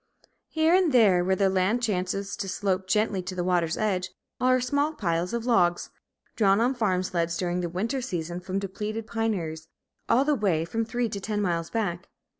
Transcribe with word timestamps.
Here 0.49 0.73
and 0.73 0.91
there, 0.91 1.23
where 1.23 1.35
the 1.35 1.47
land 1.47 1.83
chances 1.83 2.35
to 2.37 2.49
slope 2.49 2.87
gently 2.87 3.21
to 3.21 3.35
the 3.35 3.43
water's 3.43 3.77
edge, 3.77 4.09
are 4.39 4.59
small 4.59 4.93
piles 4.95 5.31
of 5.31 5.45
logs, 5.45 5.91
drawn 6.35 6.59
on 6.59 6.73
farm 6.73 7.03
sleds 7.03 7.37
during 7.37 7.61
the 7.61 7.69
winter 7.69 8.01
season 8.01 8.39
from 8.39 8.57
depleted 8.57 9.05
pineries, 9.05 9.67
all 10.09 10.25
the 10.25 10.33
way 10.33 10.65
from 10.65 10.85
three 10.85 11.07
to 11.09 11.19
ten 11.19 11.39
miles 11.39 11.69
back. 11.69 12.09